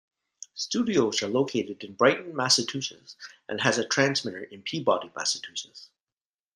[0.55, 3.15] Studios are located in Brighton, Massachusetts,
[3.47, 5.91] and has a transmitter in Peabody, Massachusetts.